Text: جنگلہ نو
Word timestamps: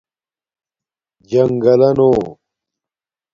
جنگلہ 1.29 1.89
نو 1.97 2.09